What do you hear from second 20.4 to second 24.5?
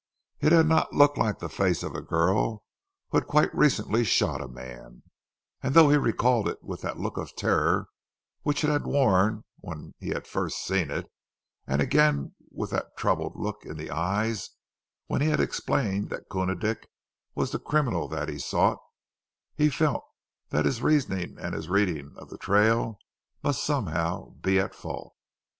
that his reasoning and his reading of the trail must somehow